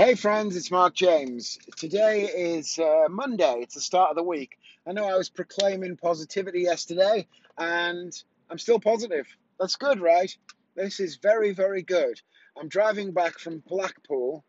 [0.00, 1.58] Hey friends, it's Mark James.
[1.76, 3.56] Today is uh, Monday.
[3.60, 4.56] It's the start of the week.
[4.86, 7.26] I know I was proclaiming positivity yesterday,
[7.58, 8.10] and
[8.48, 9.26] I'm still positive.
[9.58, 10.34] That's good, right?
[10.74, 12.18] This is very, very good.
[12.58, 14.42] I'm driving back from Blackpool.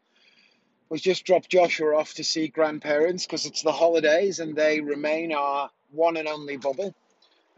[0.87, 5.33] We just dropped Joshua off to see grandparents because it's the holidays and they remain
[5.33, 6.95] our one and only bubble.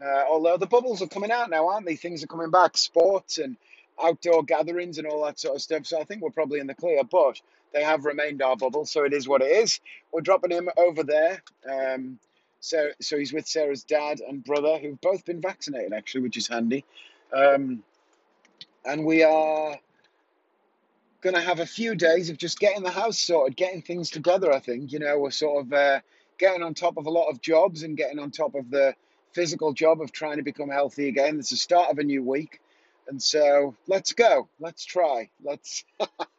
[0.04, 1.94] Uh, although the bubbles are coming out now, aren't they?
[1.94, 3.56] Things are coming back, sports and
[4.02, 5.86] outdoor gatherings and all that sort of stuff.
[5.86, 7.40] So I think we're probably in the clear, but
[7.74, 9.80] they have remained our bubble, so it is what it is.
[10.12, 11.42] We're dropping him over there.
[11.70, 12.18] Um,
[12.60, 16.48] so, so he's with Sarah's dad and brother, who've both been vaccinated, actually, which is
[16.48, 16.84] handy.
[17.36, 17.82] Um,
[18.86, 19.76] and we are
[21.20, 24.52] going to have a few days of just getting the house sorted, getting things together.
[24.52, 26.00] I think you know we're sort of uh,
[26.38, 28.94] getting on top of a lot of jobs and getting on top of the
[29.32, 31.38] physical job of trying to become healthy again.
[31.38, 32.60] It's the start of a new week.
[33.08, 34.48] And so let's go.
[34.60, 35.28] Let's try.
[35.42, 35.84] Let's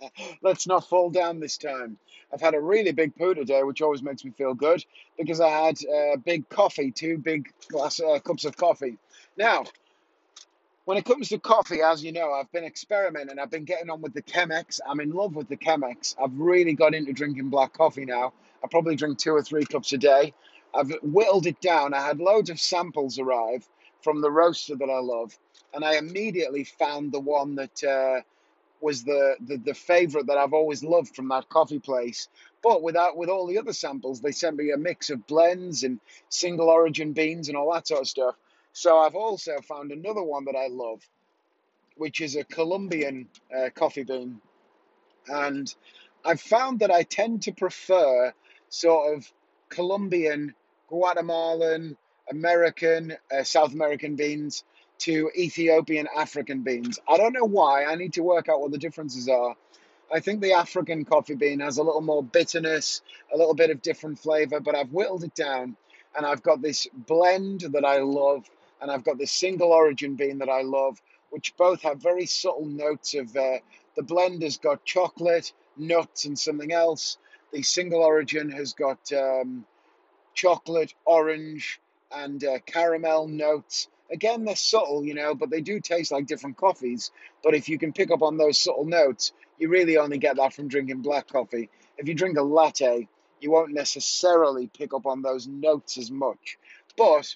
[0.42, 1.98] let's not fall down this time.
[2.32, 4.84] I've had a really big poo today, which always makes me feel good
[5.18, 8.98] because I had a uh, big coffee, two big glass uh, cups of coffee.
[9.36, 9.64] Now,
[10.84, 13.38] when it comes to coffee, as you know, I've been experimenting.
[13.38, 14.80] I've been getting on with the Chemex.
[14.86, 16.16] I'm in love with the Chemex.
[16.22, 18.32] I've really got into drinking black coffee now.
[18.62, 20.34] I probably drink two or three cups a day.
[20.74, 21.94] I've whittled it down.
[21.94, 23.68] I had loads of samples arrive
[24.02, 25.36] from the roaster that I love,
[25.74, 28.20] and I immediately found the one that uh,
[28.80, 32.28] was the, the the favorite that I've always loved from that coffee place.
[32.62, 36.00] But without with all the other samples, they sent me a mix of blends and
[36.28, 38.34] single origin beans and all that sort of stuff.
[38.72, 41.00] So I've also found another one that I love,
[41.96, 44.40] which is a Colombian uh, coffee bean,
[45.26, 45.74] and
[46.24, 48.32] I've found that I tend to prefer
[48.68, 49.32] sort of
[49.68, 50.54] Colombian,
[50.88, 51.96] Guatemalan,
[52.30, 54.64] American, uh, South American beans
[55.00, 56.98] to Ethiopian African beans.
[57.08, 57.84] I don't know why.
[57.84, 59.54] I need to work out what the differences are.
[60.12, 63.80] I think the African coffee bean has a little more bitterness, a little bit of
[63.80, 65.76] different flavor, but I've whittled it down
[66.16, 68.50] and I've got this blend that I love
[68.80, 71.00] and I've got this single origin bean that I love,
[71.30, 73.58] which both have very subtle notes of uh,
[73.96, 77.18] the blend has got chocolate, nuts, and something else.
[77.52, 79.64] The single origin has got um,
[80.34, 83.88] chocolate, orange, and uh, caramel notes.
[84.12, 87.10] Again, they're subtle, you know, but they do taste like different coffees.
[87.42, 90.52] But if you can pick up on those subtle notes, you really only get that
[90.52, 91.70] from drinking black coffee.
[91.96, 93.08] If you drink a latte,
[93.40, 96.58] you won't necessarily pick up on those notes as much.
[96.96, 97.34] But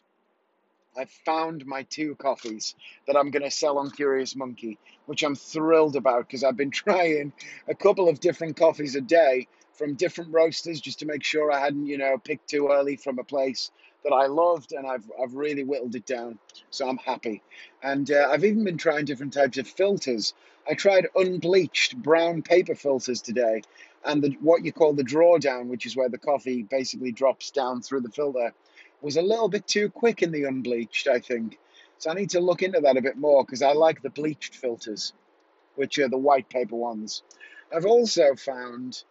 [0.96, 2.74] I've found my two coffees
[3.06, 6.70] that I'm going to sell on Curious Monkey, which I'm thrilled about because I've been
[6.72, 7.32] trying
[7.68, 11.60] a couple of different coffees a day from different roasters just to make sure I
[11.60, 13.70] hadn't, you know, picked too early from a place
[14.04, 16.38] that I loved, and I've I've really whittled it down,
[16.70, 17.42] so I'm happy.
[17.82, 20.34] And uh, I've even been trying different types of filters.
[20.68, 23.62] I tried unbleached brown paper filters today,
[24.04, 27.82] and the, what you call the drawdown, which is where the coffee basically drops down
[27.82, 28.52] through the filter,
[29.00, 31.08] was a little bit too quick in the unbleached.
[31.08, 31.58] I think
[31.98, 32.10] so.
[32.10, 35.12] I need to look into that a bit more because I like the bleached filters,
[35.76, 37.22] which are the white paper ones.
[37.74, 39.02] I've also found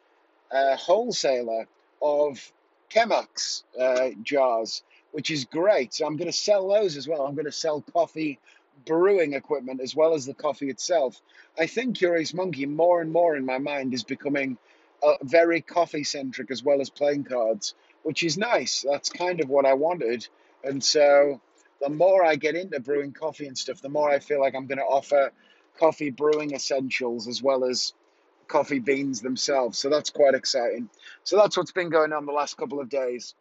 [0.51, 1.67] a wholesaler
[2.01, 2.53] of
[2.93, 5.93] Chemex uh, jars, which is great.
[5.93, 7.25] So I'm going to sell those as well.
[7.25, 8.39] I'm going to sell coffee
[8.85, 11.19] brewing equipment as well as the coffee itself.
[11.57, 14.57] I think Curious Monkey more and more in my mind is becoming
[15.01, 18.85] uh, very coffee centric as well as playing cards, which is nice.
[18.89, 20.27] That's kind of what I wanted.
[20.63, 21.41] And so
[21.81, 24.67] the more I get into brewing coffee and stuff, the more I feel like I'm
[24.67, 25.31] going to offer
[25.77, 27.93] coffee brewing essentials as well as
[28.53, 29.79] coffee beans themselves.
[29.79, 30.87] So that's quite exciting.
[31.23, 33.33] So that's what's been going on the last couple of days.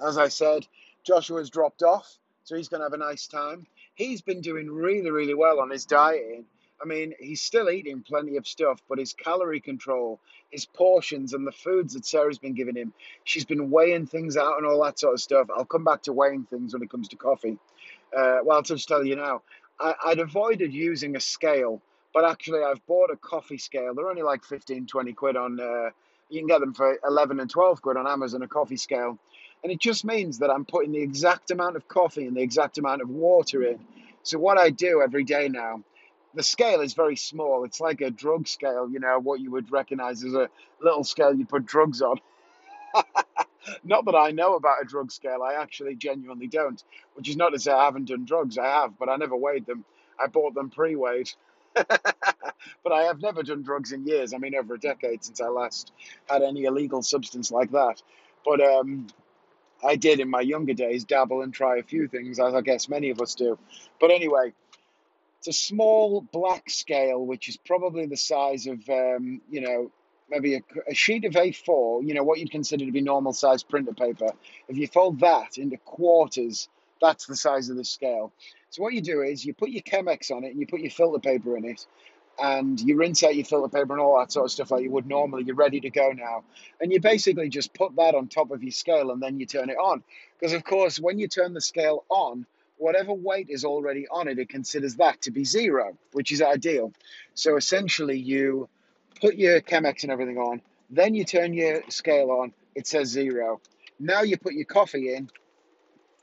[0.00, 0.64] As I said,
[1.02, 3.66] Joshua's dropped off, so he's going to have a nice time.
[3.94, 6.44] He's been doing really, really well on his dieting.
[6.80, 11.44] I mean, he's still eating plenty of stuff, but his calorie control, his portions, and
[11.44, 12.92] the foods that Sarah's been giving him,
[13.24, 15.48] she's been weighing things out and all that sort of stuff.
[15.50, 17.58] I'll come back to weighing things when it comes to coffee.
[18.16, 19.42] Uh, well, I'll just tell you now,
[19.80, 21.82] I, I'd avoided using a scale
[22.14, 23.94] but actually, I've bought a coffee scale.
[23.94, 25.90] They're only like 15, 20 quid on, uh,
[26.28, 29.18] you can get them for 11 and 12 quid on Amazon, a coffee scale.
[29.62, 32.78] And it just means that I'm putting the exact amount of coffee and the exact
[32.78, 33.78] amount of water in.
[34.22, 35.82] So what I do every day now,
[36.34, 37.64] the scale is very small.
[37.64, 40.48] It's like a drug scale, you know, what you would recognize as a
[40.80, 42.20] little scale you put drugs on.
[43.84, 46.82] not that I know about a drug scale, I actually genuinely don't.
[47.14, 49.66] Which is not to say I haven't done drugs, I have, but I never weighed
[49.66, 49.84] them.
[50.22, 51.30] I bought them pre weighed.
[52.84, 54.34] but I have never done drugs in years.
[54.34, 55.92] I mean, over a decade since I last
[56.28, 58.02] had any illegal substance like that.
[58.44, 59.06] But um,
[59.82, 62.88] I did in my younger days dabble and try a few things, as I guess
[62.88, 63.58] many of us do.
[64.00, 64.52] But anyway,
[65.38, 69.90] it's a small black scale, which is probably the size of, um, you know,
[70.28, 73.62] maybe a, a sheet of A4, you know, what you'd consider to be normal size
[73.62, 74.30] printer paper,
[74.68, 76.68] if you fold that into quarters,
[77.00, 78.32] that's the size of the scale.
[78.72, 80.90] So what you do is you put your Chemex on it and you put your
[80.90, 81.86] filter paper in it
[82.42, 84.90] and you rinse out your filter paper and all that sort of stuff like you
[84.90, 85.44] would normally.
[85.44, 86.44] You're ready to go now.
[86.80, 89.68] And you basically just put that on top of your scale and then you turn
[89.68, 90.02] it on.
[90.40, 92.46] Because, of course, when you turn the scale on,
[92.78, 96.94] whatever weight is already on it, it considers that to be zero, which is ideal.
[97.34, 98.70] So essentially, you
[99.20, 103.60] put your Chemex and everything on, then you turn your scale on, it says zero.
[104.00, 105.28] Now you put your coffee in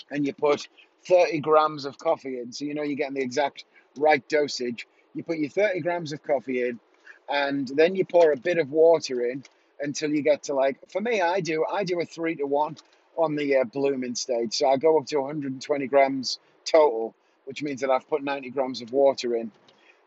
[0.09, 0.67] and you put
[1.05, 2.51] 30 grams of coffee in.
[2.51, 3.65] So you know you're getting the exact
[3.97, 4.87] right dosage.
[5.13, 6.79] You put your 30 grams of coffee in,
[7.27, 9.43] and then you pour a bit of water in
[9.81, 12.77] until you get to like, for me, I do, I do a three to one
[13.15, 14.53] on the uh, blooming stage.
[14.53, 17.15] So I go up to 120 grams total,
[17.45, 19.51] which means that I've put 90 grams of water in.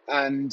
[0.08, 0.52] And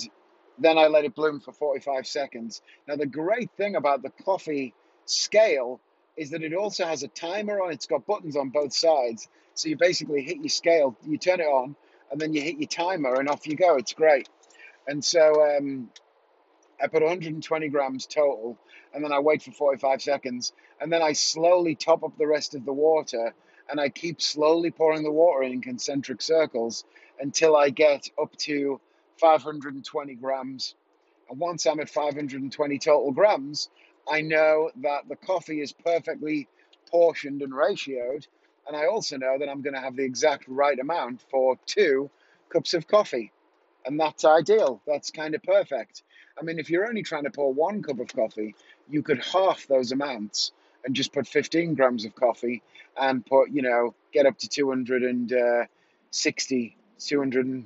[0.57, 2.61] then I let it bloom for 45 seconds.
[2.87, 4.73] Now, the great thing about the coffee
[5.05, 5.79] scale
[6.19, 7.75] is that it also has a timer on it.
[7.75, 9.29] It's got buttons on both sides.
[9.53, 11.77] So you basically hit your scale, you turn it on,
[12.11, 13.77] and then you hit your timer, and off you go.
[13.77, 14.27] It's great.
[14.85, 15.89] And so um,
[16.81, 18.57] I put 120 grams total,
[18.93, 20.51] and then I wait for 45 seconds,
[20.81, 23.33] and then I slowly top up the rest of the water,
[23.69, 26.83] and I keep slowly pouring the water in concentric circles
[27.21, 28.81] until I get up to
[29.21, 30.75] 520 grams.
[31.29, 33.69] And once I'm at 520 total grams,
[34.09, 36.47] I know that the coffee is perfectly
[36.91, 38.27] portioned and ratioed,
[38.67, 42.09] and I also know that I'm going to have the exact right amount for two
[42.49, 43.31] cups of coffee.
[43.85, 44.81] And that's ideal.
[44.85, 46.03] That's kind of perfect.
[46.39, 48.55] I mean, if you're only trying to pour one cup of coffee,
[48.89, 50.51] you could half those amounts
[50.85, 52.61] and just put 15 grams of coffee
[52.99, 57.63] and put, you know, get up to 260, uh, 200,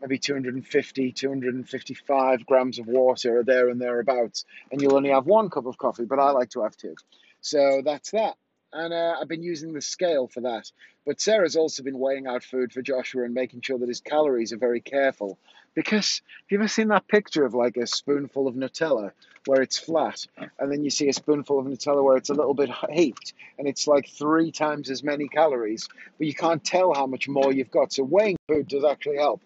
[0.00, 4.44] maybe 250, 255 grams of water there and thereabouts.
[4.70, 6.94] And you'll only have one cup of coffee, but I like to have two.
[7.40, 8.36] So that's that
[8.74, 10.70] and uh, I've been using the scale for that.
[11.06, 14.52] But Sarah's also been weighing out food for Joshua and making sure that his calories
[14.52, 15.38] are very careful.
[15.74, 19.12] Because have you ever seen that picture of like a spoonful of Nutella
[19.46, 20.26] where it's flat,
[20.58, 23.68] and then you see a spoonful of Nutella where it's a little bit heaped, and
[23.68, 25.88] it's like three times as many calories,
[26.18, 27.92] but you can't tell how much more you've got.
[27.92, 29.40] So weighing food does actually help.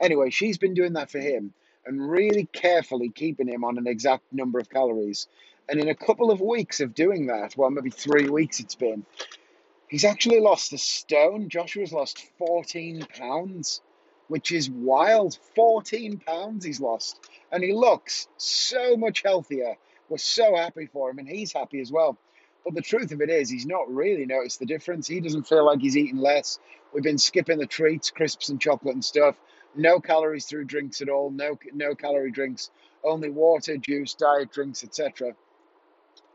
[0.00, 1.52] Anyway, she's been doing that for him
[1.86, 5.28] and really carefully keeping him on an exact number of calories.
[5.68, 9.04] And in a couple of weeks of doing that, well, maybe three weeks it's been,
[9.88, 11.48] he's actually lost a stone.
[11.48, 13.80] Joshua's lost 14 pounds,
[14.28, 15.38] which is wild.
[15.54, 17.20] 14 pounds he's lost.
[17.50, 19.76] And he looks so much healthier.
[20.08, 22.18] We're so happy for him, and he's happy as well.
[22.64, 25.06] But the truth of it is, he's not really noticed the difference.
[25.06, 26.58] He doesn't feel like he's eating less.
[26.92, 29.36] We've been skipping the treats, crisps, and chocolate and stuff.
[29.76, 31.30] No calories through drinks at all.
[31.30, 32.70] No no calorie drinks.
[33.02, 35.34] Only water, juice, diet drinks, etc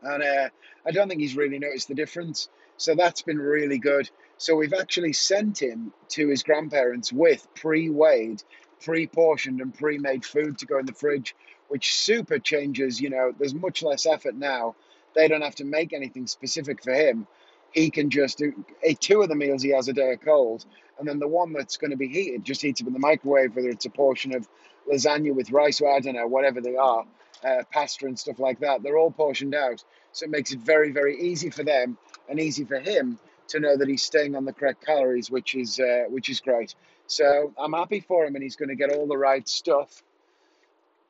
[0.02, 0.48] and uh,
[0.86, 2.48] I don't think he's really noticed the difference.
[2.76, 4.10] So that's been really good.
[4.38, 8.42] So we've actually sent him to his grandparents with pre-weighed,
[8.82, 11.34] pre-portioned, and pre-made food to go in the fridge,
[11.68, 13.00] which super changes.
[13.00, 14.76] You know, there's much less effort now.
[15.14, 17.26] They don't have to make anything specific for him.
[17.72, 20.64] He can just do eh, two of the meals he has a day are cold,
[21.00, 23.56] and then the one that's going to be heated just heats up in the microwave,
[23.56, 24.46] whether it's a portion of
[24.88, 27.04] lasagna with rice or I don't know, whatever they are
[27.44, 28.82] uh, pasta and stuff like that.
[28.82, 29.82] They're all portioned out.
[30.12, 31.96] So it makes it very, very easy for them
[32.28, 35.80] and easy for him to know that he's staying on the correct calories, which is
[35.80, 36.74] uh, which is great.
[37.06, 40.02] So I'm happy for him, and he's going to get all the right stuff.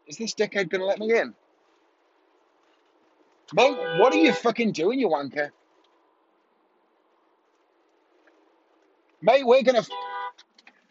[0.06, 1.34] Is this dickhead going to let me in?
[3.52, 5.50] Mate, what are you fucking doing, you wanker?
[9.22, 9.82] Mate, we're gonna.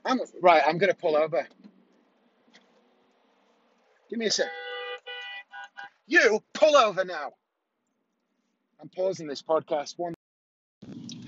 [0.06, 0.62] I'm right.
[0.66, 1.48] I'm gonna pull over.
[4.10, 4.48] Give me a sec.
[6.08, 7.32] You pull over now.
[8.80, 9.96] I'm pausing this podcast.
[9.98, 10.14] One.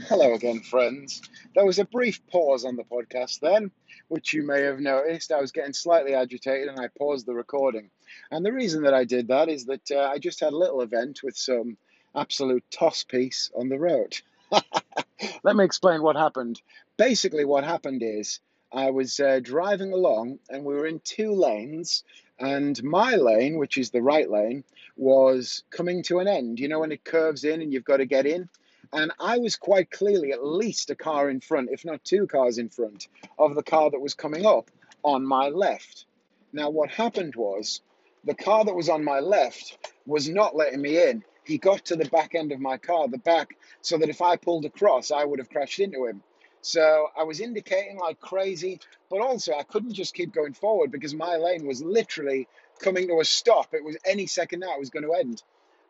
[0.08, 1.22] Hello again, friends.
[1.56, 3.72] There was a brief pause on the podcast then,
[4.08, 5.32] which you may have noticed.
[5.32, 7.90] I was getting slightly agitated and I paused the recording.
[8.30, 10.82] And the reason that I did that is that uh, I just had a little
[10.82, 11.78] event with some
[12.16, 14.18] absolute toss piece on the road.
[15.44, 16.62] Let me explain what happened.
[16.98, 18.40] Basically, what happened is
[18.72, 22.04] I was uh, driving along and we were in two lanes
[22.40, 24.64] and my lane, which is the right lane,
[24.98, 26.60] was coming to an end.
[26.60, 28.50] You know, when it curves in and you've got to get in?
[28.94, 32.58] And I was quite clearly at least a car in front, if not two cars
[32.58, 33.08] in front,
[33.40, 34.70] of the car that was coming up
[35.04, 36.06] on my left.
[36.52, 37.82] Now, what happened was
[38.26, 41.24] the car that was on my left was not letting me in.
[41.52, 44.38] He got to the back end of my car, the back, so that if I
[44.38, 46.24] pulled across, I would have crashed into him.
[46.62, 48.80] So I was indicating like crazy,
[49.10, 52.48] but also I couldn't just keep going forward because my lane was literally
[52.80, 53.74] coming to a stop.
[53.74, 55.44] It was any second now it was going to end.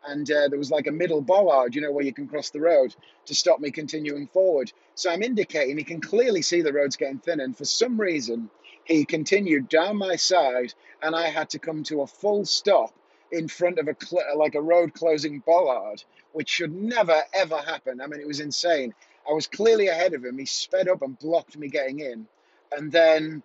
[0.04, 2.60] And uh, there was like a middle bollard, you know, where you can cross the
[2.60, 2.96] road
[3.28, 4.74] to stop me continuing forward.
[4.96, 7.40] So I'm indicating he can clearly see the road's getting thin.
[7.40, 8.50] And for some reason,
[8.86, 12.96] he continued down my side, and I had to come to a full stop
[13.32, 18.02] in front of a cl- like a road closing bollard, which should never ever happen.
[18.02, 18.94] I mean, it was insane.
[19.30, 20.38] I was clearly ahead of him.
[20.38, 22.28] He sped up and blocked me getting in,
[22.72, 23.44] and then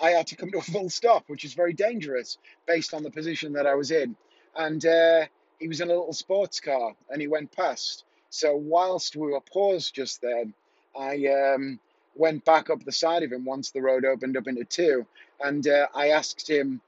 [0.00, 3.10] I had to come to a full stop, which is very dangerous based on the
[3.10, 4.16] position that I was in.
[4.56, 5.26] And uh,
[5.58, 8.04] he was in a little sports car, and he went past.
[8.30, 10.54] So whilst we were paused just then,
[10.98, 11.80] I um,
[12.14, 15.06] went back up the side of him once the road opened up into two,
[15.40, 16.80] and uh, I asked him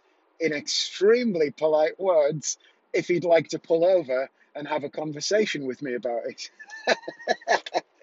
[0.42, 2.58] in extremely polite words
[2.92, 6.50] if he'd like to pull over and have a conversation with me about it.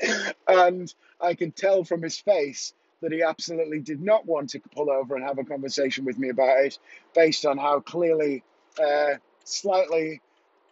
[0.48, 4.90] and I could tell from his face that he absolutely did not want to pull
[4.90, 6.80] over and have a conversation with me about it,
[7.14, 8.44] based on how clearly,
[8.82, 10.22] uh, slightly,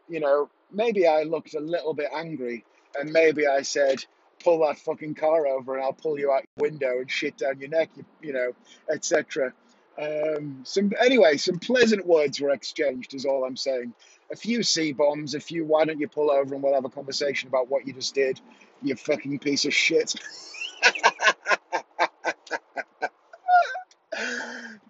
[0.09, 2.65] you know, maybe I looked a little bit angry,
[2.99, 4.03] and maybe I said,
[4.43, 7.59] "Pull that fucking car over, and I'll pull you out your window and shit down
[7.59, 8.53] your neck," you, you know,
[8.89, 9.53] etc.
[9.99, 13.93] Um, some anyway, some pleasant words were exchanged, is all I'm saying.
[14.31, 15.65] A few C bombs, a few.
[15.65, 18.39] Why don't you pull over and we'll have a conversation about what you just did,
[18.83, 20.13] you fucking piece of shit.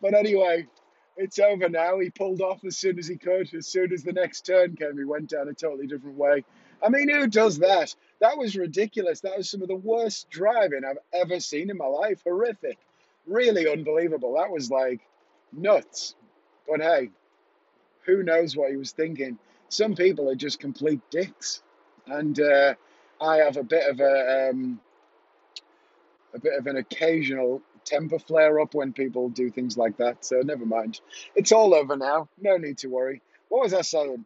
[0.01, 0.67] but anyway,
[1.15, 1.99] it's over now.
[1.99, 3.53] He pulled off as soon as he could.
[3.53, 6.43] As soon as the next turn came, he went down a totally different way.
[6.83, 7.95] I mean, who does that?
[8.19, 9.21] That was ridiculous.
[9.21, 12.21] That was some of the worst driving I've ever seen in my life.
[12.23, 12.77] Horrific
[13.27, 14.35] really unbelievable.
[14.35, 15.01] That was like
[15.51, 16.15] nuts.
[16.67, 17.09] But hey,
[18.05, 19.37] who knows what he was thinking?
[19.69, 21.61] Some people are just complete dicks,
[22.05, 22.73] and uh,
[23.21, 24.79] I have a bit of a um,
[26.33, 30.23] a bit of an occasional temper flare up when people do things like that.
[30.25, 30.99] So never mind.
[31.35, 32.27] It's all over now.
[32.39, 33.21] No need to worry.
[33.49, 34.25] What was I saying?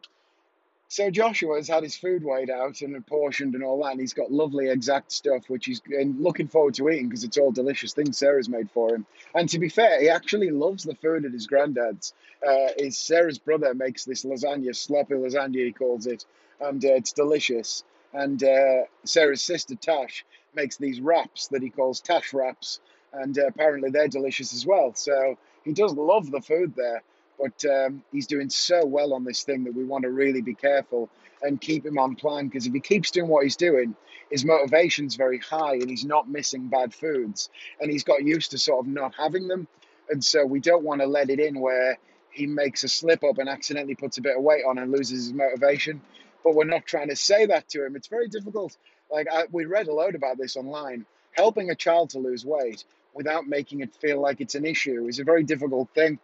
[0.92, 4.12] So Joshua has had his food weighed out and apportioned and all that, and he's
[4.12, 8.18] got lovely exact stuff, which he's looking forward to eating because it's all delicious things
[8.18, 9.06] Sarah's made for him.
[9.34, 12.12] And to be fair, he actually loves the food at his granddad's.
[12.46, 16.26] Uh, his Sarah's brother makes this lasagna, sloppy lasagna he calls it,
[16.60, 17.84] and uh, it's delicious.
[18.12, 22.80] And uh, Sarah's sister Tash makes these wraps that he calls Tash wraps,
[23.14, 24.92] and uh, apparently they're delicious as well.
[24.92, 27.02] So he does love the food there.
[27.42, 30.54] But um, he's doing so well on this thing that we want to really be
[30.54, 31.10] careful
[31.42, 33.96] and keep him on plan because if he keeps doing what he's doing,
[34.30, 38.58] his motivation's very high and he's not missing bad foods and he's got used to
[38.58, 39.66] sort of not having them.
[40.08, 41.98] And so we don't want to let it in where
[42.30, 45.24] he makes a slip up and accidentally puts a bit of weight on and loses
[45.24, 46.00] his motivation.
[46.44, 47.96] But we're not trying to say that to him.
[47.96, 48.76] It's very difficult.
[49.10, 51.06] Like I, we read a load about this online.
[51.32, 52.84] Helping a child to lose weight
[53.14, 56.20] without making it feel like it's an issue is a very difficult thing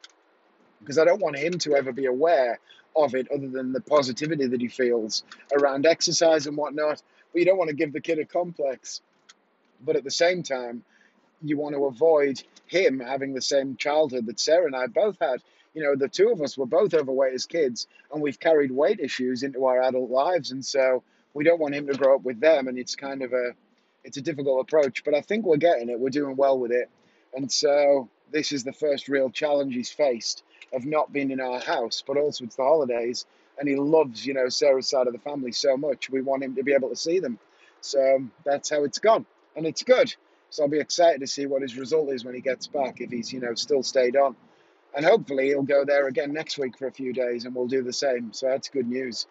[0.80, 2.58] because I don't want him to ever be aware
[2.96, 7.02] of it other than the positivity that he feels around exercise and whatnot.
[7.32, 9.00] But you don't want to give the kid a complex.
[9.84, 10.82] But at the same time,
[11.42, 15.42] you want to avoid him having the same childhood that Sarah and I both had.
[15.74, 18.98] You know, the two of us were both overweight as kids, and we've carried weight
[18.98, 21.04] issues into our adult lives, and so
[21.34, 22.66] we don't want him to grow up with them.
[22.66, 23.52] And it's kind of a,
[24.02, 26.00] it's a difficult approach, but I think we're getting it.
[26.00, 26.90] We're doing well with it,
[27.34, 31.60] and so this is the first real challenge he's faced of not being in our
[31.60, 33.26] house, but also it's the holidays,
[33.58, 36.10] and he loves, you know, Sarah's side of the family so much.
[36.10, 37.38] We want him to be able to see them.
[37.80, 40.14] So that's how it's gone, and it's good.
[40.50, 43.10] So I'll be excited to see what his result is when he gets back, if
[43.10, 44.34] he's, you know, still stayed on.
[44.94, 47.82] And hopefully he'll go there again next week for a few days and we'll do
[47.82, 48.32] the same.
[48.32, 49.26] So that's good news.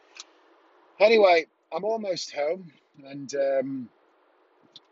[1.00, 2.72] Anyway, I'm almost home
[3.04, 3.90] and um,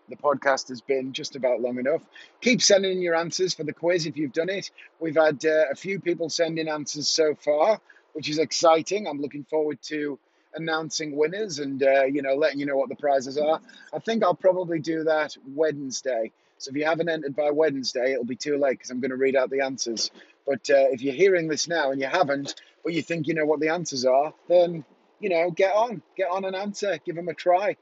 [0.09, 2.01] the podcast has been just about long enough.
[2.41, 4.71] Keep sending in your answers for the quiz if you've done it.
[4.99, 7.79] We've had uh, a few people send in answers so far,
[8.13, 9.07] which is exciting.
[9.07, 10.19] I'm looking forward to
[10.55, 13.59] announcing winners and uh, you know letting you know what the prizes are.
[13.93, 16.31] I think I'll probably do that Wednesday.
[16.57, 19.17] So if you haven't entered by Wednesday, it'll be too late because I'm going to
[19.17, 20.09] read out the answers.
[20.47, 23.45] But uh, if you're hearing this now and you haven't, but you think you know
[23.45, 24.85] what the answers are, then
[25.19, 27.75] you know get on, get on and answer, give them a try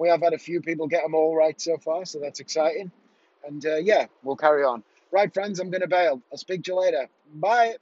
[0.00, 2.90] we have had a few people get them all right so far, so that's exciting.
[3.46, 4.82] And uh, yeah, we'll carry on.
[5.12, 6.22] Right, friends, I'm going to bail.
[6.32, 7.06] I'll speak to you later.
[7.34, 7.74] Bye.